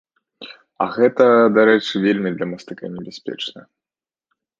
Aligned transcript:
А 0.85 0.85
гэта, 0.95 1.27
дарэчы, 1.57 2.01
вельмі 2.05 2.29
для 2.39 2.45
мастака 2.53 2.85
небяспечна. 2.95 3.59